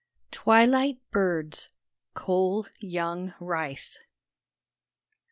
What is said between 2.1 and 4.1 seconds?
COLE YOUNG RICE.